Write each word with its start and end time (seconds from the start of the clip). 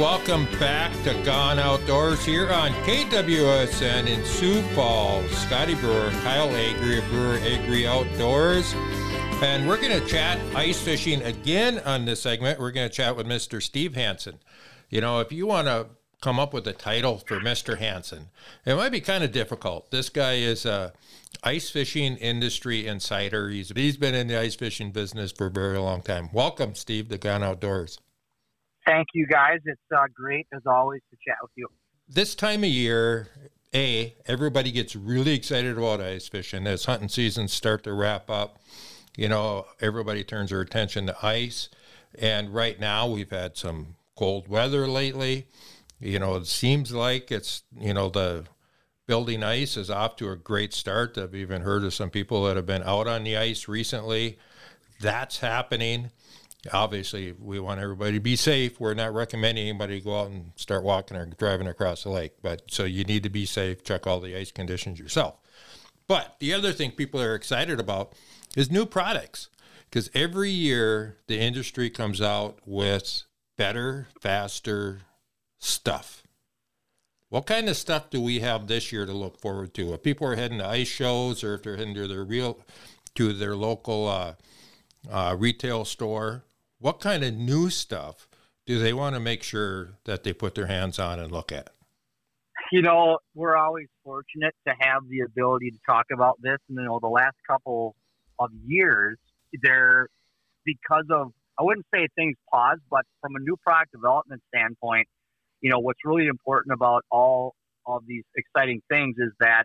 Welcome 0.00 0.46
back 0.58 0.90
to 1.04 1.12
Gone 1.24 1.58
Outdoors 1.58 2.24
here 2.24 2.50
on 2.50 2.70
KWSN 2.84 4.06
in 4.06 4.24
Sioux 4.24 4.62
Falls. 4.74 5.30
Scotty 5.32 5.74
Brewer, 5.74 6.08
Kyle 6.22 6.48
Agri 6.48 7.00
of 7.00 7.08
Brewer 7.10 7.36
Agri 7.42 7.86
Outdoors. 7.86 8.72
And 9.42 9.68
we're 9.68 9.76
going 9.76 10.00
to 10.00 10.06
chat 10.08 10.38
ice 10.56 10.80
fishing 10.80 11.20
again 11.20 11.80
on 11.80 12.06
this 12.06 12.22
segment. 12.22 12.58
We're 12.58 12.70
going 12.70 12.88
to 12.88 12.94
chat 12.94 13.14
with 13.14 13.26
Mr. 13.26 13.62
Steve 13.62 13.94
Hansen. 13.94 14.38
You 14.88 15.02
know, 15.02 15.20
if 15.20 15.32
you 15.32 15.46
want 15.46 15.66
to 15.66 15.88
come 16.22 16.40
up 16.40 16.54
with 16.54 16.66
a 16.66 16.72
title 16.72 17.18
for 17.18 17.38
Mr. 17.38 17.76
Hansen, 17.76 18.30
it 18.64 18.76
might 18.76 18.92
be 18.92 19.02
kind 19.02 19.22
of 19.22 19.32
difficult. 19.32 19.90
This 19.90 20.08
guy 20.08 20.36
is 20.36 20.64
a 20.64 20.94
ice 21.44 21.68
fishing 21.68 22.16
industry 22.16 22.86
insider. 22.86 23.50
He's, 23.50 23.70
he's 23.76 23.98
been 23.98 24.14
in 24.14 24.28
the 24.28 24.40
ice 24.40 24.54
fishing 24.54 24.92
business 24.92 25.30
for 25.30 25.48
a 25.48 25.50
very 25.50 25.76
long 25.76 26.00
time. 26.00 26.30
Welcome, 26.32 26.74
Steve, 26.74 27.10
to 27.10 27.18
Gone 27.18 27.42
Outdoors. 27.42 27.98
Thank 28.86 29.08
you, 29.14 29.26
guys. 29.26 29.60
It's 29.64 29.80
uh, 29.94 30.04
great, 30.14 30.46
as 30.54 30.62
always, 30.66 31.02
to 31.10 31.16
chat 31.26 31.36
with 31.42 31.50
you. 31.56 31.68
This 32.08 32.34
time 32.34 32.64
of 32.64 32.70
year, 32.70 33.28
A, 33.74 34.14
everybody 34.26 34.72
gets 34.72 34.96
really 34.96 35.34
excited 35.34 35.76
about 35.76 36.00
ice 36.00 36.28
fishing 36.28 36.66
as 36.66 36.86
hunting 36.86 37.08
seasons 37.08 37.52
start 37.52 37.84
to 37.84 37.92
wrap 37.92 38.30
up. 38.30 38.58
You 39.16 39.28
know, 39.28 39.66
everybody 39.80 40.24
turns 40.24 40.50
their 40.50 40.60
attention 40.60 41.06
to 41.06 41.26
ice. 41.26 41.68
And 42.18 42.52
right 42.52 42.80
now, 42.80 43.06
we've 43.06 43.30
had 43.30 43.56
some 43.56 43.96
cold 44.16 44.48
weather 44.48 44.88
lately. 44.88 45.46
You 46.00 46.18
know, 46.18 46.36
it 46.36 46.46
seems 46.46 46.92
like 46.92 47.30
it's, 47.30 47.62
you 47.78 47.94
know, 47.94 48.08
the 48.08 48.46
building 49.06 49.42
ice 49.42 49.76
is 49.76 49.90
off 49.90 50.16
to 50.16 50.30
a 50.30 50.36
great 50.36 50.72
start. 50.72 51.18
I've 51.18 51.34
even 51.34 51.62
heard 51.62 51.84
of 51.84 51.92
some 51.92 52.10
people 52.10 52.44
that 52.44 52.56
have 52.56 52.66
been 52.66 52.82
out 52.82 53.06
on 53.06 53.24
the 53.24 53.36
ice 53.36 53.68
recently. 53.68 54.38
That's 55.00 55.38
happening 55.40 56.10
obviously 56.72 57.32
we 57.32 57.60
want 57.60 57.80
everybody 57.80 58.12
to 58.12 58.20
be 58.20 58.36
safe. 58.36 58.80
We're 58.80 58.94
not 58.94 59.14
recommending 59.14 59.68
anybody 59.68 60.00
go 60.00 60.20
out 60.20 60.30
and 60.30 60.52
start 60.56 60.84
walking 60.84 61.16
or 61.16 61.26
driving 61.26 61.66
across 61.66 62.04
the 62.04 62.10
lake, 62.10 62.32
but 62.42 62.62
so 62.70 62.84
you 62.84 63.04
need 63.04 63.22
to 63.22 63.30
be 63.30 63.46
safe. 63.46 63.82
Check 63.82 64.06
all 64.06 64.20
the 64.20 64.36
ice 64.36 64.52
conditions 64.52 64.98
yourself. 64.98 65.36
But 66.06 66.36
the 66.38 66.52
other 66.52 66.72
thing 66.72 66.90
people 66.90 67.20
are 67.20 67.34
excited 67.34 67.78
about 67.78 68.14
is 68.56 68.70
new 68.70 68.84
products 68.84 69.48
because 69.84 70.10
every 70.14 70.50
year 70.50 71.18
the 71.26 71.38
industry 71.38 71.88
comes 71.88 72.20
out 72.20 72.58
with 72.66 73.22
better, 73.56 74.08
faster 74.20 75.02
stuff. 75.58 76.22
What 77.28 77.46
kind 77.46 77.68
of 77.68 77.76
stuff 77.76 78.10
do 78.10 78.20
we 78.20 78.40
have 78.40 78.66
this 78.66 78.90
year 78.90 79.06
to 79.06 79.12
look 79.12 79.40
forward 79.40 79.72
to? 79.74 79.94
If 79.94 80.02
people 80.02 80.26
are 80.26 80.34
heading 80.34 80.58
to 80.58 80.66
ice 80.66 80.88
shows 80.88 81.44
or 81.44 81.54
if 81.54 81.62
they're 81.62 81.76
heading 81.76 81.94
to 81.94 82.08
their 82.08 82.24
real 82.24 82.58
to 83.14 83.32
their 83.32 83.54
local 83.54 84.08
uh, 84.08 84.34
uh, 85.08 85.36
retail 85.38 85.84
store, 85.84 86.44
what 86.80 86.98
kind 86.98 87.22
of 87.22 87.34
new 87.34 87.70
stuff 87.70 88.26
do 88.66 88.78
they 88.78 88.92
want 88.92 89.14
to 89.14 89.20
make 89.20 89.42
sure 89.42 89.98
that 90.04 90.24
they 90.24 90.32
put 90.32 90.54
their 90.54 90.66
hands 90.66 90.98
on 90.98 91.20
and 91.20 91.30
look 91.30 91.52
at? 91.52 91.70
You 92.72 92.82
know, 92.82 93.18
we're 93.34 93.56
always 93.56 93.86
fortunate 94.04 94.54
to 94.66 94.74
have 94.80 95.02
the 95.08 95.20
ability 95.20 95.70
to 95.70 95.78
talk 95.86 96.06
about 96.12 96.40
this. 96.40 96.58
And, 96.68 96.78
you 96.78 96.84
know, 96.84 96.98
the 97.00 97.08
last 97.08 97.36
couple 97.48 97.94
of 98.38 98.50
years, 98.66 99.18
there, 99.62 100.08
because 100.64 101.04
of, 101.10 101.32
I 101.58 101.62
wouldn't 101.62 101.86
say 101.92 102.06
things 102.16 102.36
paused, 102.50 102.80
but 102.90 103.04
from 103.20 103.36
a 103.36 103.40
new 103.40 103.56
product 103.56 103.92
development 103.92 104.42
standpoint, 104.54 105.08
you 105.60 105.70
know, 105.70 105.80
what's 105.80 106.00
really 106.04 106.26
important 106.26 106.72
about 106.72 107.04
all 107.10 107.54
of 107.86 108.04
these 108.06 108.24
exciting 108.36 108.80
things 108.88 109.16
is 109.18 109.32
that 109.40 109.64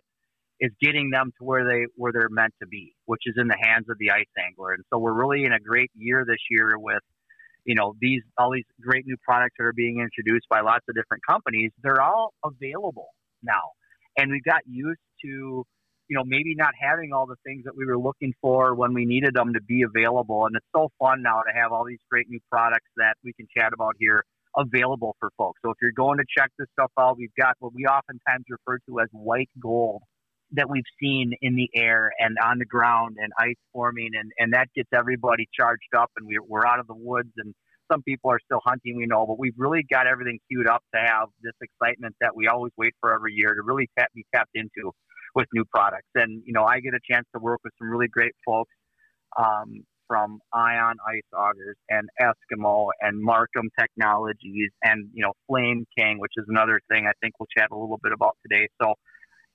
is 0.60 0.70
getting 0.80 1.10
them 1.10 1.32
to 1.38 1.44
where 1.44 1.68
they 1.68 1.86
where 1.96 2.12
they're 2.12 2.30
meant 2.30 2.54
to 2.60 2.66
be, 2.66 2.94
which 3.04 3.22
is 3.26 3.34
in 3.36 3.48
the 3.48 3.56
hands 3.60 3.86
of 3.90 3.96
the 3.98 4.10
ice 4.10 4.24
angler. 4.38 4.72
And 4.72 4.84
so 4.92 4.98
we're 4.98 5.12
really 5.12 5.44
in 5.44 5.52
a 5.52 5.60
great 5.60 5.90
year 5.94 6.24
this 6.26 6.40
year 6.50 6.78
with, 6.78 7.02
you 7.64 7.74
know, 7.74 7.94
these 8.00 8.22
all 8.38 8.50
these 8.52 8.64
great 8.80 9.06
new 9.06 9.16
products 9.22 9.54
that 9.58 9.64
are 9.64 9.74
being 9.74 10.00
introduced 10.00 10.46
by 10.48 10.60
lots 10.60 10.84
of 10.88 10.94
different 10.94 11.22
companies. 11.28 11.72
They're 11.82 12.00
all 12.00 12.32
available 12.44 13.08
now, 13.42 13.72
and 14.16 14.30
we've 14.30 14.44
got 14.44 14.62
used 14.66 15.00
to, 15.24 15.64
you 16.08 16.16
know, 16.16 16.24
maybe 16.24 16.54
not 16.54 16.72
having 16.80 17.12
all 17.12 17.26
the 17.26 17.36
things 17.44 17.64
that 17.64 17.76
we 17.76 17.84
were 17.84 17.98
looking 17.98 18.32
for 18.40 18.74
when 18.74 18.94
we 18.94 19.04
needed 19.04 19.34
them 19.34 19.52
to 19.52 19.60
be 19.60 19.82
available. 19.82 20.46
And 20.46 20.56
it's 20.56 20.66
so 20.74 20.88
fun 20.98 21.22
now 21.22 21.42
to 21.42 21.52
have 21.52 21.72
all 21.72 21.84
these 21.84 22.00
great 22.10 22.30
new 22.30 22.40
products 22.50 22.88
that 22.96 23.16
we 23.22 23.34
can 23.34 23.46
chat 23.56 23.72
about 23.74 23.94
here 23.98 24.24
available 24.56 25.14
for 25.20 25.28
folks. 25.36 25.60
So 25.62 25.70
if 25.70 25.76
you're 25.82 25.92
going 25.92 26.16
to 26.16 26.24
check 26.36 26.50
this 26.58 26.68
stuff 26.72 26.90
out, 26.98 27.18
we've 27.18 27.34
got 27.38 27.56
what 27.58 27.74
we 27.74 27.84
oftentimes 27.84 28.46
refer 28.48 28.78
to 28.88 29.00
as 29.00 29.08
white 29.12 29.50
gold 29.60 30.00
that 30.52 30.68
we've 30.70 30.84
seen 31.00 31.32
in 31.42 31.56
the 31.56 31.68
air 31.74 32.12
and 32.18 32.36
on 32.44 32.58
the 32.58 32.64
ground 32.64 33.16
and 33.20 33.32
ice 33.38 33.56
forming 33.72 34.10
and, 34.14 34.30
and 34.38 34.52
that 34.52 34.68
gets 34.74 34.88
everybody 34.94 35.48
charged 35.52 35.94
up 35.96 36.10
and 36.16 36.26
we're, 36.26 36.42
we're 36.46 36.66
out 36.66 36.78
of 36.78 36.86
the 36.86 36.94
woods 36.94 37.32
and 37.36 37.54
some 37.90 38.02
people 38.02 38.30
are 38.30 38.38
still 38.44 38.60
hunting 38.64 38.96
we 38.96 39.06
know 39.06 39.26
but 39.26 39.38
we've 39.38 39.54
really 39.56 39.84
got 39.90 40.06
everything 40.06 40.38
queued 40.48 40.68
up 40.68 40.82
to 40.94 41.00
have 41.00 41.28
this 41.42 41.54
excitement 41.60 42.14
that 42.20 42.34
we 42.34 42.46
always 42.46 42.72
wait 42.76 42.94
for 43.00 43.12
every 43.12 43.32
year 43.32 43.54
to 43.54 43.62
really 43.62 43.88
tap, 43.98 44.08
be 44.14 44.24
tapped 44.34 44.50
into 44.54 44.92
with 45.34 45.46
new 45.52 45.64
products. 45.64 46.08
And 46.14 46.42
you 46.46 46.52
know 46.52 46.64
i 46.64 46.78
get 46.80 46.94
a 46.94 47.00
chance 47.10 47.26
to 47.34 47.40
work 47.40 47.60
with 47.64 47.72
some 47.78 47.90
really 47.90 48.08
great 48.08 48.34
folks 48.44 48.72
um, 49.36 49.84
from 50.06 50.38
ion 50.54 50.96
ice 51.08 51.22
augers 51.34 51.74
and 51.90 52.08
eskimo 52.22 52.90
and 53.00 53.20
marcum 53.26 53.68
technologies 53.78 54.70
and 54.84 55.08
you 55.12 55.24
know 55.24 55.32
flame 55.48 55.84
king 55.98 56.20
which 56.20 56.32
is 56.36 56.44
another 56.48 56.80
thing 56.88 57.06
i 57.08 57.12
think 57.20 57.34
we'll 57.40 57.48
chat 57.56 57.68
a 57.72 57.76
little 57.76 57.98
bit 58.02 58.12
about 58.12 58.36
today. 58.48 58.68
So 58.80 58.94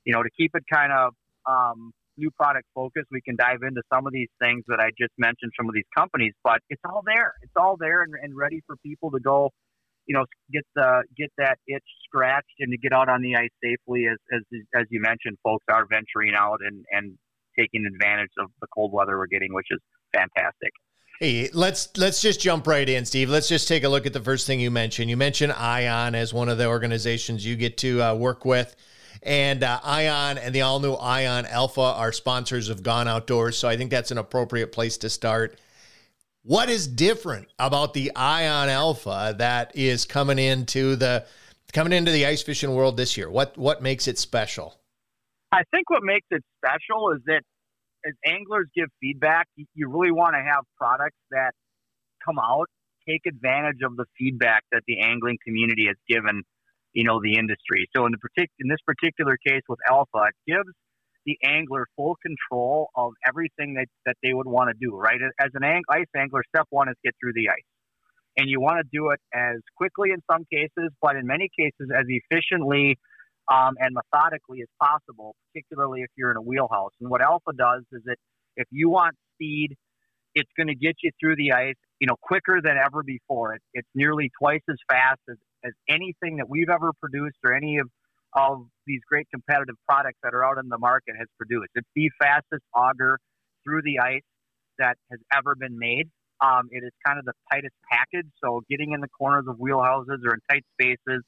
you 0.05 0.13
know, 0.13 0.23
to 0.23 0.29
keep 0.37 0.51
it 0.55 0.63
kind 0.71 0.91
of 0.91 1.13
um, 1.45 1.91
new 2.17 2.31
product 2.31 2.65
focused, 2.73 3.07
we 3.11 3.21
can 3.21 3.35
dive 3.35 3.59
into 3.63 3.81
some 3.93 4.05
of 4.07 4.13
these 4.13 4.29
things 4.39 4.63
that 4.67 4.79
I 4.79 4.89
just 4.99 5.13
mentioned, 5.17 5.51
some 5.57 5.67
of 5.67 5.75
these 5.75 5.89
companies, 5.97 6.33
but 6.43 6.59
it's 6.69 6.81
all 6.85 7.03
there. 7.05 7.33
It's 7.41 7.53
all 7.55 7.77
there 7.79 8.03
and, 8.03 8.13
and 8.21 8.35
ready 8.35 8.61
for 8.67 8.75
people 8.77 9.11
to 9.11 9.19
go, 9.19 9.49
you 10.05 10.15
know, 10.15 10.25
get 10.51 10.63
the 10.75 11.03
get 11.17 11.31
that 11.37 11.57
itch 11.67 11.83
scratched 12.05 12.57
and 12.59 12.71
to 12.71 12.77
get 12.77 12.93
out 12.93 13.09
on 13.09 13.21
the 13.21 13.35
ice 13.35 13.49
safely. 13.63 14.05
As 14.11 14.17
as 14.33 14.41
as 14.75 14.85
you 14.89 15.01
mentioned, 15.01 15.37
folks 15.43 15.65
are 15.69 15.85
venturing 15.85 16.33
out 16.37 16.59
and 16.65 16.85
and 16.91 17.17
taking 17.57 17.85
advantage 17.85 18.31
of 18.39 18.49
the 18.61 18.67
cold 18.73 18.91
weather 18.93 19.17
we're 19.17 19.27
getting, 19.27 19.53
which 19.53 19.67
is 19.71 19.79
fantastic. 20.13 20.71
Hey, 21.19 21.49
let's 21.53 21.95
let's 21.97 22.19
just 22.19 22.39
jump 22.39 22.65
right 22.65 22.87
in, 22.87 23.05
Steve. 23.05 23.29
Let's 23.29 23.47
just 23.47 23.67
take 23.67 23.83
a 23.83 23.89
look 23.89 24.07
at 24.07 24.13
the 24.13 24.21
first 24.21 24.47
thing 24.47 24.59
you 24.59 24.71
mentioned. 24.71 25.09
You 25.09 25.17
mentioned 25.17 25.53
Ion 25.53 26.15
as 26.15 26.33
one 26.33 26.49
of 26.49 26.57
the 26.57 26.65
organizations 26.65 27.45
you 27.45 27.55
get 27.55 27.77
to 27.77 28.01
uh, 28.01 28.15
work 28.15 28.43
with. 28.43 28.75
And 29.23 29.63
uh, 29.63 29.79
Ion 29.83 30.37
and 30.37 30.53
the 30.53 30.61
all 30.61 30.79
new 30.79 30.93
Ion 30.93 31.45
Alpha 31.45 31.81
are 31.81 32.11
sponsors 32.11 32.69
of 32.69 32.81
Gone 32.81 33.07
Outdoors. 33.07 33.57
So 33.57 33.67
I 33.67 33.77
think 33.77 33.91
that's 33.91 34.11
an 34.11 34.17
appropriate 34.17 34.71
place 34.71 34.97
to 34.99 35.09
start. 35.09 35.59
What 36.43 36.69
is 36.69 36.87
different 36.87 37.49
about 37.59 37.93
the 37.93 38.11
Ion 38.15 38.69
Alpha 38.69 39.35
that 39.37 39.75
is 39.75 40.05
coming 40.05 40.39
into 40.39 40.95
the 40.95 41.25
coming 41.71 41.93
into 41.93 42.11
the 42.11 42.25
ice 42.25 42.41
fishing 42.41 42.73
world 42.73 42.97
this 42.97 43.15
year? 43.15 43.29
What 43.29 43.57
what 43.57 43.83
makes 43.83 44.07
it 44.07 44.17
special? 44.17 44.75
I 45.51 45.63
think 45.71 45.89
what 45.89 46.01
makes 46.01 46.27
it 46.31 46.43
special 46.57 47.11
is 47.11 47.21
that 47.27 47.43
as 48.05 48.13
anglers 48.25 48.67
give 48.75 48.87
feedback, 48.99 49.47
you 49.55 49.89
really 49.89 50.11
want 50.11 50.33
to 50.33 50.41
have 50.41 50.63
products 50.77 51.17
that 51.29 51.51
come 52.25 52.39
out, 52.39 52.67
take 53.07 53.21
advantage 53.27 53.81
of 53.83 53.95
the 53.95 54.05
feedback 54.17 54.63
that 54.71 54.81
the 54.87 55.01
angling 55.01 55.37
community 55.45 55.85
has 55.87 55.97
given 56.07 56.41
you 56.93 57.03
know, 57.03 57.19
the 57.21 57.35
industry. 57.37 57.87
So 57.95 58.05
in 58.05 58.11
the 58.11 58.17
partic- 58.17 58.53
in 58.59 58.67
this 58.67 58.81
particular 58.85 59.37
case 59.45 59.61
with 59.67 59.79
Alpha, 59.89 60.27
it 60.29 60.51
gives 60.51 60.69
the 61.25 61.37
angler 61.43 61.85
full 61.95 62.17
control 62.21 62.89
of 62.95 63.13
everything 63.27 63.75
that, 63.75 63.87
that 64.05 64.15
they 64.23 64.33
would 64.33 64.47
want 64.47 64.69
to 64.69 64.75
do, 64.79 64.95
right? 64.95 65.19
As 65.39 65.49
an 65.53 65.63
ang- 65.63 65.83
ice 65.89 66.09
angler, 66.15 66.41
step 66.53 66.65
one 66.69 66.89
is 66.89 66.95
get 67.03 67.13
through 67.21 67.33
the 67.33 67.49
ice. 67.49 67.69
And 68.37 68.49
you 68.49 68.59
want 68.61 68.77
to 68.77 68.87
do 68.91 69.11
it 69.11 69.19
as 69.33 69.57
quickly 69.75 70.11
in 70.11 70.19
some 70.31 70.45
cases, 70.51 70.89
but 71.01 71.15
in 71.15 71.27
many 71.27 71.49
cases 71.57 71.91
as 71.93 72.05
efficiently 72.07 72.97
um, 73.51 73.75
and 73.77 73.93
methodically 73.93 74.61
as 74.61 74.69
possible, 74.81 75.35
particularly 75.53 76.01
if 76.01 76.09
you're 76.17 76.31
in 76.31 76.37
a 76.37 76.41
wheelhouse. 76.41 76.91
And 77.01 77.09
what 77.09 77.21
Alpha 77.21 77.51
does 77.57 77.83
is 77.91 78.01
that 78.05 78.15
if 78.55 78.67
you 78.71 78.89
want 78.89 79.15
speed, 79.35 79.75
it's 80.33 80.49
going 80.57 80.67
to 80.67 80.75
get 80.75 80.95
you 81.03 81.11
through 81.19 81.35
the 81.35 81.51
ice, 81.51 81.75
you 81.99 82.07
know, 82.07 82.15
quicker 82.21 82.61
than 82.63 82.77
ever 82.77 83.03
before. 83.03 83.55
It, 83.55 83.61
it's 83.73 83.89
nearly 83.93 84.31
twice 84.39 84.61
as 84.69 84.77
fast 84.89 85.19
as, 85.29 85.35
as 85.63 85.73
anything 85.87 86.37
that 86.37 86.49
we've 86.49 86.69
ever 86.69 86.91
produced 86.99 87.37
or 87.43 87.53
any 87.53 87.77
of 87.77 87.89
of 88.33 88.65
these 88.87 89.01
great 89.09 89.27
competitive 89.29 89.75
products 89.87 90.17
that 90.23 90.33
are 90.33 90.45
out 90.45 90.57
in 90.57 90.69
the 90.69 90.77
market 90.77 91.15
has 91.17 91.27
produced. 91.37 91.69
It's 91.75 91.87
the 91.95 92.09
fastest 92.17 92.63
auger 92.73 93.19
through 93.65 93.81
the 93.83 93.99
ice 93.99 94.21
that 94.79 94.95
has 95.09 95.19
ever 95.35 95.53
been 95.53 95.77
made. 95.77 96.09
Um, 96.39 96.69
it 96.71 96.83
is 96.83 96.91
kind 97.05 97.19
of 97.19 97.25
the 97.25 97.33
tightest 97.51 97.75
package, 97.91 98.27
so 98.43 98.61
getting 98.69 98.93
in 98.93 99.01
the 99.01 99.09
corners 99.09 99.45
of 99.47 99.57
wheelhouses 99.57 100.25
or 100.25 100.33
in 100.33 100.39
tight 100.49 100.63
spaces, 100.73 101.23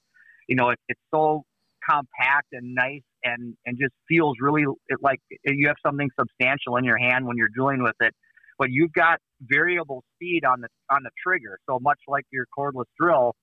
you 0.48 0.56
know, 0.56 0.70
it, 0.70 0.80
it's 0.88 1.00
so 1.14 1.44
compact 1.88 2.48
and 2.54 2.74
nice 2.74 3.04
and 3.24 3.56
and 3.66 3.78
just 3.78 3.94
feels 4.08 4.38
really 4.40 4.66
like 5.02 5.20
you 5.46 5.68
have 5.68 5.76
something 5.86 6.10
substantial 6.18 6.78
in 6.78 6.84
your 6.84 6.98
hand 6.98 7.26
when 7.26 7.38
you're 7.38 7.50
drilling 7.54 7.84
with 7.84 7.96
it. 8.00 8.14
But 8.58 8.70
you've 8.72 8.94
got 8.94 9.20
variable 9.42 10.04
speed 10.16 10.46
on 10.46 10.62
the 10.62 10.68
on 10.90 11.04
the 11.04 11.12
trigger, 11.24 11.60
so 11.70 11.80
much 11.80 12.00
like 12.08 12.26
your 12.32 12.46
cordless 12.58 12.86
drill, 13.00 13.36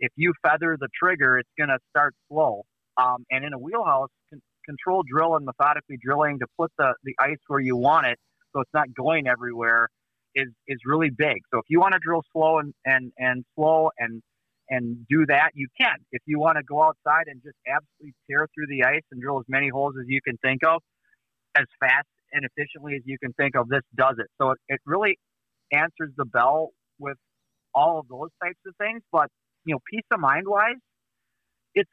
if 0.00 0.12
you 0.16 0.32
feather 0.42 0.76
the 0.78 0.88
trigger, 1.00 1.38
it's 1.38 1.50
going 1.58 1.70
to 1.70 1.78
start 1.90 2.14
slow. 2.28 2.62
Um, 2.96 3.24
and 3.30 3.44
in 3.44 3.52
a 3.52 3.58
wheelhouse, 3.58 4.08
con- 4.30 4.42
control 4.64 5.02
drill 5.08 5.36
and 5.36 5.44
methodically 5.44 5.98
drilling 6.02 6.38
to 6.40 6.46
put 6.58 6.70
the, 6.78 6.94
the 7.04 7.14
ice 7.20 7.38
where 7.46 7.60
you 7.60 7.76
want 7.76 8.06
it 8.06 8.18
so 8.54 8.60
it's 8.60 8.70
not 8.74 8.86
going 8.94 9.28
everywhere 9.28 9.88
is, 10.34 10.48
is 10.66 10.78
really 10.84 11.10
big. 11.10 11.38
So 11.52 11.58
if 11.58 11.64
you 11.68 11.80
want 11.80 11.92
to 11.92 12.00
drill 12.02 12.22
slow 12.32 12.58
and, 12.58 12.72
and, 12.84 13.12
and 13.18 13.44
slow 13.54 13.90
and 13.98 14.22
and 14.68 15.06
do 15.08 15.24
that, 15.26 15.50
you 15.54 15.68
can. 15.80 15.94
If 16.10 16.22
you 16.26 16.38
want 16.38 16.58
to 16.58 16.64
go 16.64 16.82
outside 16.82 17.26
and 17.26 17.40
just 17.42 17.56
absolutely 17.68 18.14
tear 18.28 18.48
through 18.54 18.66
the 18.68 18.84
ice 18.84 19.02
and 19.12 19.22
drill 19.22 19.38
as 19.38 19.44
many 19.48 19.68
holes 19.68 19.94
as 19.96 20.06
you 20.08 20.20
can 20.26 20.36
think 20.38 20.64
of, 20.66 20.82
as 21.56 21.66
fast 21.78 22.08
and 22.32 22.44
efficiently 22.44 22.94
as 22.96 23.02
you 23.04 23.16
can 23.22 23.32
think 23.34 23.56
of, 23.56 23.68
this 23.68 23.82
does 23.96 24.16
it. 24.18 24.26
So 24.40 24.50
it, 24.50 24.58
it 24.68 24.80
really 24.84 25.18
answers 25.72 26.12
the 26.16 26.24
bell 26.24 26.70
with 26.98 27.16
all 27.74 28.00
of 28.00 28.08
those 28.08 28.30
types 28.42 28.58
of 28.66 28.74
things. 28.76 29.02
But 29.12 29.28
you 29.66 29.74
know, 29.74 29.80
peace 29.90 30.04
of 30.12 30.20
mind 30.20 30.46
wise, 30.48 30.76
it's 31.74 31.90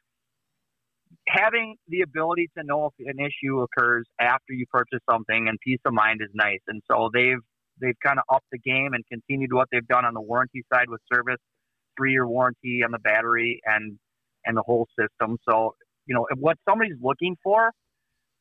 having 1.28 1.75
the 1.88 2.02
ability 2.02 2.50
to 2.58 2.64
know 2.64 2.90
if 2.98 3.08
an 3.08 3.20
issue 3.20 3.62
occurs 3.62 4.06
after 4.22 4.54
you 4.54 4.66
purchase 4.72 5.00
something, 5.10 5.48
and 5.50 5.58
peace 5.64 5.80
of 5.86 5.94
mind 5.94 6.22
is 6.24 6.30
nice. 6.34 6.62
And 6.68 6.81
so 6.90 7.10
they've 7.14 7.42
they've 7.81 7.98
kind 8.06 8.20
of 8.20 8.24
upped 8.34 8.48
the 8.52 8.60
game 8.60 8.94
and 8.94 9.04
continued 9.12 9.52
what 9.52 9.68
they've 9.72 9.88
done 9.88 10.06
on 10.06 10.14
the 10.14 10.22
warranty 10.22 10.64
side 10.74 10.88
with 10.88 11.02
service, 11.12 11.42
three 11.98 12.12
year 12.12 12.28
warranty 12.28 12.81
on 12.86 12.92
the 12.92 13.00
battery 13.00 13.60
and 13.66 13.98
and 14.46 14.56
the 14.56 14.64
whole 14.66 14.88
system. 14.98 15.38
So 15.50 15.75
you 16.06 16.16
know 16.16 16.28
what 16.38 16.58
somebody's 16.70 16.98
looking 17.02 17.36
for 17.44 17.72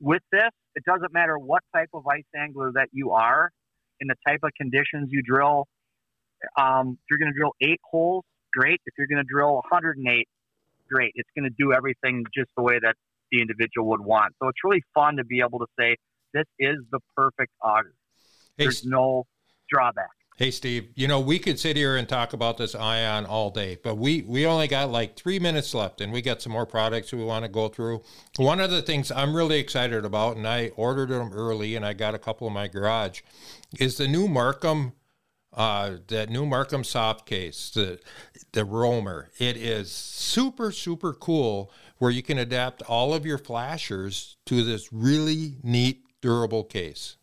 with 0.02 0.22
this, 0.32 0.50
it 0.74 0.84
doesn't 0.84 1.12
matter 1.12 1.38
what 1.38 1.62
type 1.74 1.90
of 1.94 2.06
ice 2.06 2.24
angler 2.36 2.72
that 2.74 2.88
you 2.92 3.12
are, 3.12 3.50
in 4.00 4.08
the 4.08 4.16
type 4.26 4.40
of 4.42 4.50
conditions 4.60 5.08
you 5.10 5.22
drill. 5.22 5.66
Um, 6.58 6.98
if 6.98 7.04
you're 7.08 7.20
going 7.20 7.32
to 7.32 7.38
drill 7.38 7.52
eight 7.62 7.80
holes, 7.88 8.24
great. 8.52 8.80
If 8.86 8.94
you're 8.98 9.06
going 9.06 9.22
to 9.22 9.28
drill 9.28 9.54
108, 9.54 10.28
great. 10.90 11.12
It's 11.14 11.28
going 11.36 11.48
to 11.48 11.54
do 11.58 11.72
everything 11.72 12.24
just 12.34 12.50
the 12.56 12.62
way 12.62 12.78
that 12.82 12.94
the 13.30 13.40
individual 13.40 13.88
would 13.88 14.00
want. 14.00 14.34
So 14.40 14.48
it's 14.48 14.58
really 14.64 14.82
fun 14.94 15.16
to 15.16 15.24
be 15.24 15.40
able 15.40 15.58
to 15.60 15.66
say 15.78 15.96
this 16.34 16.46
is 16.58 16.76
the 16.90 17.00
perfect 17.16 17.52
auger. 17.62 17.94
Hey, 18.56 18.64
There's 18.64 18.84
no 18.84 19.24
drawback. 19.70 20.10
Hey 20.38 20.50
Steve, 20.50 20.88
you 20.94 21.06
know 21.06 21.20
we 21.20 21.38
could 21.38 21.60
sit 21.60 21.76
here 21.76 21.94
and 21.94 22.08
talk 22.08 22.32
about 22.32 22.56
this 22.56 22.74
ion 22.74 23.26
all 23.26 23.50
day, 23.50 23.78
but 23.80 23.96
we 23.96 24.22
we 24.22 24.46
only 24.46 24.66
got 24.66 24.90
like 24.90 25.14
three 25.14 25.38
minutes 25.38 25.74
left, 25.74 26.00
and 26.00 26.10
we 26.10 26.22
got 26.22 26.40
some 26.40 26.52
more 26.52 26.64
products 26.64 27.12
we 27.12 27.22
want 27.22 27.44
to 27.44 27.50
go 27.50 27.68
through. 27.68 28.02
One 28.38 28.58
of 28.58 28.70
the 28.70 28.80
things 28.80 29.12
I'm 29.12 29.36
really 29.36 29.58
excited 29.60 30.06
about, 30.06 30.38
and 30.38 30.48
I 30.48 30.68
ordered 30.74 31.10
them 31.10 31.32
early, 31.34 31.76
and 31.76 31.84
I 31.84 31.92
got 31.92 32.14
a 32.14 32.18
couple 32.18 32.46
in 32.46 32.54
my 32.54 32.66
garage, 32.66 33.20
is 33.78 33.98
the 33.98 34.08
new 34.08 34.26
Marcum, 34.26 34.94
uh, 35.52 35.96
that 36.08 36.30
new 36.30 36.44
Marcum 36.46 36.84
soft 36.84 37.26
case, 37.26 37.70
the 37.70 38.00
the 38.52 38.64
Roamer. 38.64 39.30
It 39.38 39.56
is 39.56 39.90
super 39.90 40.72
super 40.72 41.12
cool, 41.12 41.70
where 41.98 42.10
you 42.10 42.22
can 42.22 42.38
adapt 42.38 42.82
all 42.82 43.14
of 43.14 43.26
your 43.26 43.38
flashers 43.38 44.36
to 44.46 44.64
this 44.64 44.92
really 44.92 45.56
neat 45.62 46.04
durable 46.20 46.64
case. 46.64 47.16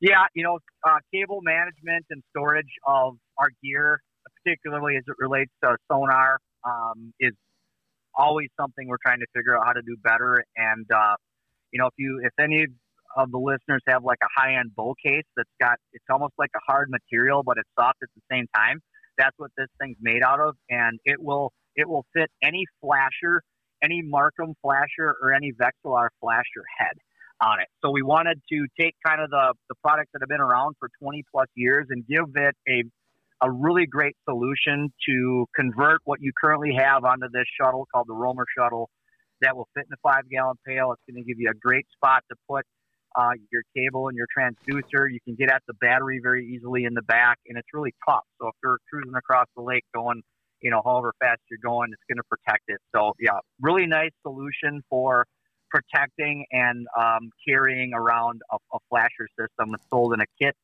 Yeah, 0.00 0.24
you 0.34 0.42
know, 0.42 0.58
uh, 0.82 0.96
cable 1.12 1.40
management 1.42 2.06
and 2.08 2.22
storage 2.30 2.72
of 2.86 3.16
our 3.36 3.48
gear, 3.62 4.00
particularly 4.44 4.96
as 4.96 5.02
it 5.06 5.16
relates 5.18 5.52
to 5.62 5.76
sonar, 5.90 6.38
um, 6.64 7.12
is 7.20 7.34
always 8.14 8.48
something 8.58 8.88
we're 8.88 8.96
trying 9.04 9.20
to 9.20 9.26
figure 9.34 9.58
out 9.58 9.66
how 9.66 9.72
to 9.72 9.82
do 9.82 9.96
better. 10.02 10.42
And 10.56 10.86
uh, 10.90 11.16
you 11.70 11.78
know, 11.78 11.86
if 11.86 11.94
you, 11.98 12.20
if 12.24 12.32
any 12.42 12.66
of 13.16 13.30
the 13.30 13.38
listeners 13.38 13.82
have 13.88 14.04
like 14.04 14.18
a 14.22 14.40
high-end 14.40 14.74
bow 14.74 14.94
case 15.04 15.24
that's 15.36 15.50
got, 15.60 15.78
it's 15.92 16.04
almost 16.10 16.34
like 16.38 16.50
a 16.56 16.60
hard 16.66 16.88
material, 16.90 17.42
but 17.44 17.56
it's 17.58 17.68
soft 17.78 17.98
at 18.02 18.08
the 18.14 18.22
same 18.30 18.46
time. 18.54 18.80
That's 19.18 19.34
what 19.38 19.50
this 19.56 19.68
thing's 19.80 19.96
made 20.00 20.22
out 20.22 20.40
of, 20.40 20.56
and 20.68 20.98
it 21.04 21.22
will, 21.22 21.52
it 21.76 21.88
will 21.88 22.06
fit 22.14 22.30
any 22.42 22.64
flasher, 22.80 23.42
any 23.82 24.02
Marcum 24.02 24.54
flasher, 24.62 25.14
or 25.22 25.32
any 25.34 25.52
Vexilar 25.52 26.08
flasher 26.20 26.64
head 26.78 26.96
on 27.42 27.60
it. 27.60 27.68
So 27.82 27.90
we 27.90 28.02
wanted 28.02 28.40
to 28.52 28.66
take 28.78 28.94
kind 29.04 29.20
of 29.20 29.30
the, 29.30 29.54
the 29.68 29.74
products 29.82 30.10
that 30.12 30.20
have 30.22 30.28
been 30.28 30.40
around 30.40 30.76
for 30.78 30.88
20 31.02 31.24
plus 31.32 31.48
years 31.54 31.86
and 31.90 32.06
give 32.06 32.26
it 32.34 32.54
a, 32.68 32.82
a 33.46 33.50
really 33.50 33.86
great 33.86 34.16
solution 34.28 34.92
to 35.08 35.46
convert 35.56 36.00
what 36.04 36.20
you 36.20 36.32
currently 36.40 36.74
have 36.78 37.04
onto 37.04 37.28
this 37.32 37.46
shuttle 37.60 37.86
called 37.92 38.06
the 38.08 38.14
Roamer 38.14 38.44
shuttle 38.56 38.90
that 39.40 39.56
will 39.56 39.68
fit 39.74 39.86
in 39.88 39.92
a 39.92 40.00
five 40.02 40.28
gallon 40.30 40.56
pail. 40.66 40.92
It's 40.92 41.02
going 41.10 41.22
to 41.22 41.26
give 41.26 41.38
you 41.38 41.50
a 41.50 41.58
great 41.58 41.86
spot 41.96 42.22
to 42.30 42.36
put 42.48 42.64
uh, 43.16 43.30
your 43.50 43.62
cable 43.76 44.08
and 44.08 44.16
your 44.16 44.26
transducer. 44.36 45.10
You 45.10 45.18
can 45.24 45.34
get 45.34 45.50
at 45.50 45.62
the 45.66 45.74
battery 45.74 46.20
very 46.22 46.46
easily 46.46 46.84
in 46.84 46.94
the 46.94 47.02
back, 47.02 47.38
and 47.46 47.58
it's 47.58 47.68
really 47.72 47.94
tough. 48.08 48.24
So 48.40 48.48
if 48.48 48.54
you're 48.62 48.78
cruising 48.90 49.14
across 49.14 49.46
the 49.56 49.62
lake 49.62 49.84
going, 49.94 50.22
you 50.60 50.70
know, 50.70 50.82
however 50.84 51.12
fast 51.20 51.40
you're 51.50 51.58
going, 51.62 51.90
it's 51.92 52.02
going 52.08 52.18
to 52.18 52.28
protect 52.28 52.64
it. 52.68 52.78
So 52.94 53.12
yeah, 53.18 53.38
really 53.60 53.86
nice 53.86 54.12
solution 54.22 54.82
for 54.88 55.26
protecting 55.70 56.44
and 56.50 56.86
um, 56.98 57.30
carrying 57.46 57.92
around 57.94 58.42
a, 58.52 58.56
a, 58.74 58.78
flasher 58.88 59.28
system 59.38 59.70
that's 59.70 59.86
sold 59.88 60.12
in 60.12 60.20
a 60.20 60.26
kit 60.42 60.56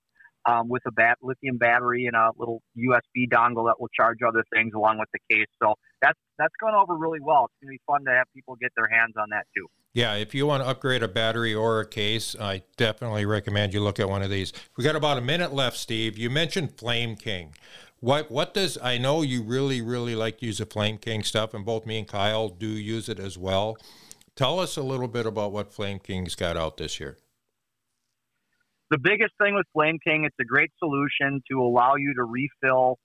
um, 0.46 0.68
with 0.68 0.82
a 0.86 0.92
bat- 0.92 1.18
lithium 1.22 1.58
battery 1.58 2.06
and 2.06 2.16
a 2.16 2.30
little 2.36 2.60
USB 2.76 3.28
dongle 3.30 3.66
that 3.66 3.76
will 3.80 3.88
charge 3.94 4.18
other 4.26 4.44
things 4.52 4.72
along 4.74 4.98
with 4.98 5.08
the 5.12 5.20
case. 5.34 5.46
So 5.62 5.74
that's 6.02 6.18
that's 6.38 6.54
going 6.60 6.74
over 6.74 6.94
really 6.94 7.20
well. 7.20 7.46
It's 7.46 7.54
going 7.62 7.72
to 7.72 7.78
be 7.78 7.82
fun 7.86 8.04
to 8.04 8.10
have 8.10 8.26
people 8.34 8.56
get 8.60 8.72
their 8.76 8.88
hands 8.88 9.14
on 9.16 9.30
that 9.30 9.46
too. 9.56 9.66
Yeah, 9.96 10.16
if 10.16 10.34
you 10.34 10.46
want 10.46 10.62
to 10.62 10.68
upgrade 10.68 11.02
a 11.02 11.08
battery 11.08 11.54
or 11.54 11.80
a 11.80 11.86
case, 11.86 12.36
I 12.38 12.64
definitely 12.76 13.24
recommend 13.24 13.72
you 13.72 13.80
look 13.80 13.98
at 13.98 14.10
one 14.10 14.20
of 14.20 14.28
these. 14.28 14.52
We 14.76 14.84
got 14.84 14.94
about 14.94 15.16
a 15.16 15.22
minute 15.22 15.54
left, 15.54 15.78
Steve. 15.78 16.18
You 16.18 16.28
mentioned 16.28 16.76
Flame 16.76 17.16
King. 17.16 17.54
What 18.00 18.30
what 18.30 18.52
does 18.52 18.76
I 18.82 18.98
know 18.98 19.22
you 19.22 19.42
really 19.42 19.80
really 19.80 20.14
like 20.14 20.36
to 20.40 20.46
use 20.46 20.58
the 20.58 20.66
Flame 20.66 20.98
King 20.98 21.22
stuff, 21.22 21.54
and 21.54 21.64
both 21.64 21.86
me 21.86 21.96
and 21.96 22.06
Kyle 22.06 22.50
do 22.50 22.66
use 22.66 23.08
it 23.08 23.18
as 23.18 23.38
well. 23.38 23.78
Tell 24.34 24.60
us 24.60 24.76
a 24.76 24.82
little 24.82 25.08
bit 25.08 25.24
about 25.24 25.50
what 25.50 25.72
Flame 25.72 25.98
King's 25.98 26.34
got 26.34 26.58
out 26.58 26.76
this 26.76 27.00
year. 27.00 27.16
The 28.90 28.98
biggest 28.98 29.32
thing 29.40 29.54
with 29.54 29.64
Flame 29.72 29.98
King, 30.06 30.24
it's 30.24 30.36
a 30.38 30.44
great 30.44 30.72
solution 30.78 31.40
to 31.50 31.62
allow 31.62 31.94
you 31.96 32.12
to 32.16 32.24
refill 32.24 32.98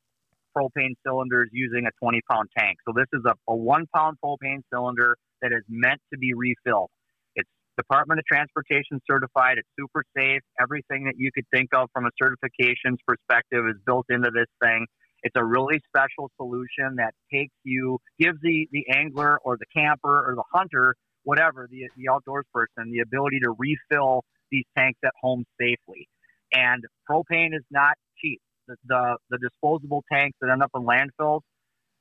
propane 0.54 0.96
cylinders 1.08 1.48
using 1.54 1.86
a 1.86 1.92
20 2.04 2.20
pound 2.30 2.50
tank. 2.58 2.80
So 2.86 2.94
this 2.94 3.08
is 3.14 3.22
a, 3.26 3.32
a 3.50 3.56
one 3.56 3.86
pound 3.96 4.18
propane 4.22 4.60
cylinder 4.74 5.16
that 5.42 5.52
is 5.52 5.64
meant 5.68 6.02
to 6.14 6.18
be 6.18 6.34
refilled. 6.34 6.90
It's 7.36 7.50
Department 7.78 8.20
of 8.20 8.26
Transportation 8.26 9.02
certified. 9.10 9.58
It's 9.58 9.70
super 9.80 10.04
safe. 10.18 10.42
Everything 10.60 11.06
that 11.06 11.16
you 11.18 11.32
could 11.34 11.46
think 11.54 11.70
of 11.74 11.90
from 11.94 12.06
a 12.06 12.12
certifications 12.22 12.98
perspective 13.08 13.66
is 13.68 13.78
built 13.86 14.06
into 14.10 14.32
this 14.32 14.48
thing. 14.62 14.86
It's 15.24 15.36
a 15.36 15.46
really 15.46 15.80
special 15.88 16.32
solution 16.36 16.96
that 16.98 17.14
takes 17.32 17.54
you, 17.64 18.00
gives 18.20 18.40
the, 18.42 18.68
the 18.72 18.86
angler 18.96 19.40
or 19.44 19.58
the 19.58 19.66
camper 19.76 20.28
or 20.28 20.36
the 20.36 20.44
hunter 20.52 20.96
whatever 21.24 21.68
the 21.70 21.88
the 21.98 22.12
outdoors 22.12 22.46
person 22.54 22.92
the 22.92 23.00
ability 23.00 23.40
to 23.40 23.54
refill 23.58 24.24
these 24.52 24.66
tanks 24.78 25.00
at 25.06 25.12
home 25.22 25.46
safely. 25.60 26.08
And 26.54 26.84
propane 27.10 27.56
is 27.56 27.64
not 27.72 27.94
cheap. 28.18 28.42
The, 28.68 28.76
the, 28.86 29.18
the 29.30 29.38
disposable 29.38 30.04
tanks 30.12 30.38
that 30.42 30.50
end 30.52 30.62
up 30.62 30.72
in 30.76 30.84
landfills, 30.84 31.42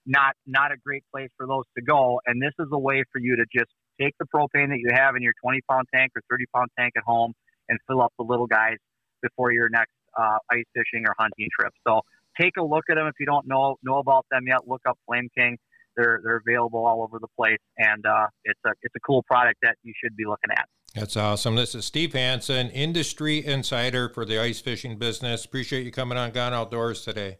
not 0.06 0.34
not 0.46 0.72
a 0.72 0.76
great 0.84 1.04
place 1.12 1.30
for 1.36 1.46
those 1.46 1.64
to 1.76 1.82
go. 1.82 2.20
And 2.26 2.40
this 2.40 2.52
is 2.58 2.68
a 2.72 2.78
way 2.78 3.04
for 3.12 3.20
you 3.20 3.36
to 3.36 3.44
just 3.52 3.70
take 4.00 4.14
the 4.18 4.26
propane 4.26 4.68
that 4.68 4.78
you 4.78 4.90
have 4.92 5.16
in 5.16 5.22
your 5.22 5.34
20 5.42 5.60
pound 5.68 5.86
tank 5.94 6.12
or 6.16 6.22
30 6.30 6.44
pound 6.54 6.68
tank 6.78 6.92
at 6.96 7.02
home 7.04 7.32
and 7.68 7.78
fill 7.86 8.02
up 8.02 8.12
the 8.18 8.24
little 8.24 8.46
guys 8.46 8.76
before 9.22 9.52
your 9.52 9.68
next 9.68 9.92
uh, 10.18 10.38
ice 10.50 10.64
fishing 10.74 11.04
or 11.06 11.14
hunting 11.18 11.48
trip. 11.58 11.72
So 11.86 12.00
take 12.40 12.56
a 12.58 12.62
look 12.62 12.84
at 12.90 12.94
them 12.94 13.06
if 13.06 13.14
you 13.20 13.26
don't 13.26 13.46
know 13.46 13.76
know 13.82 13.98
about 13.98 14.26
them 14.30 14.44
yet. 14.46 14.66
Look 14.66 14.82
up 14.88 14.98
Flame 15.06 15.28
King. 15.36 15.58
They're 15.96 16.20
they're 16.24 16.42
available 16.46 16.86
all 16.86 17.02
over 17.02 17.18
the 17.18 17.28
place, 17.36 17.58
and 17.78 18.04
uh, 18.06 18.26
it's 18.44 18.60
a 18.64 18.70
it's 18.82 18.94
a 18.96 19.00
cool 19.00 19.22
product 19.24 19.58
that 19.62 19.76
you 19.82 19.92
should 20.02 20.16
be 20.16 20.24
looking 20.24 20.50
at. 20.52 20.66
That's 20.94 21.16
awesome. 21.16 21.54
This 21.54 21.74
is 21.74 21.84
Steve 21.84 22.14
Hansen, 22.14 22.68
industry 22.70 23.44
insider 23.44 24.08
for 24.08 24.24
the 24.24 24.40
ice 24.40 24.60
fishing 24.60 24.98
business. 24.98 25.44
Appreciate 25.44 25.84
you 25.84 25.92
coming 25.92 26.18
on 26.18 26.32
Gone 26.32 26.52
Outdoors 26.52 27.04
today. 27.04 27.38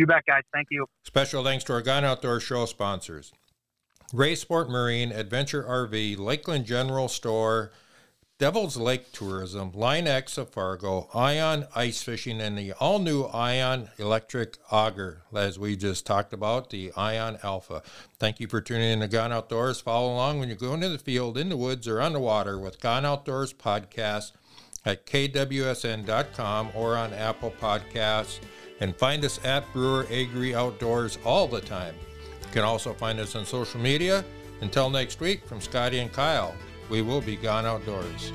You 0.00 0.06
bet, 0.06 0.24
guys. 0.26 0.44
Thank 0.50 0.68
you. 0.70 0.86
Special 1.04 1.44
thanks 1.44 1.62
to 1.64 1.74
our 1.74 1.82
Gone 1.82 2.06
Outdoors 2.06 2.42
show 2.42 2.64
sponsors. 2.64 3.34
Ray 4.14 4.34
Sport 4.34 4.70
Marine, 4.70 5.12
Adventure 5.12 5.62
RV, 5.62 6.18
Lakeland 6.18 6.64
General 6.64 7.06
Store, 7.06 7.70
Devil's 8.38 8.78
Lake 8.78 9.12
Tourism, 9.12 9.72
Line 9.72 10.06
X 10.06 10.38
of 10.38 10.48
Fargo, 10.48 11.10
Ion 11.14 11.66
Ice 11.76 12.02
Fishing, 12.02 12.40
and 12.40 12.56
the 12.56 12.72
all 12.80 12.98
new 12.98 13.24
Ion 13.24 13.90
Electric 13.98 14.56
Auger, 14.70 15.24
as 15.36 15.58
we 15.58 15.76
just 15.76 16.06
talked 16.06 16.32
about, 16.32 16.70
the 16.70 16.92
Ion 16.96 17.36
Alpha. 17.42 17.82
Thank 18.18 18.40
you 18.40 18.46
for 18.48 18.62
tuning 18.62 18.92
in 18.92 19.00
to 19.00 19.06
Gone 19.06 19.32
Outdoors. 19.32 19.82
Follow 19.82 20.14
along 20.14 20.40
when 20.40 20.48
you 20.48 20.54
go 20.54 20.72
into 20.72 20.88
the 20.88 20.96
field, 20.96 21.36
in 21.36 21.50
the 21.50 21.58
woods, 21.58 21.86
or 21.86 22.00
on 22.00 22.14
the 22.14 22.20
water 22.20 22.58
with 22.58 22.80
Gone 22.80 23.04
Outdoors 23.04 23.52
Podcast 23.52 24.32
at 24.82 25.04
kwsn.com 25.04 26.70
or 26.74 26.96
on 26.96 27.12
Apple 27.12 27.52
Podcasts. 27.60 28.38
And 28.80 28.96
find 28.96 29.24
us 29.24 29.38
at 29.44 29.70
Brewer 29.72 30.06
Agri 30.10 30.54
Outdoors 30.54 31.18
all 31.24 31.46
the 31.46 31.60
time. 31.60 31.94
You 32.42 32.52
can 32.52 32.62
also 32.64 32.92
find 32.94 33.20
us 33.20 33.36
on 33.36 33.44
social 33.44 33.80
media. 33.80 34.24
Until 34.60 34.90
next 34.90 35.20
week, 35.20 35.46
from 35.46 35.60
Scotty 35.60 35.98
and 35.98 36.12
Kyle 36.12 36.54
we 36.90 37.02
will 37.02 37.20
be 37.20 37.36
gone 37.36 37.64
outdoors. 37.64 38.32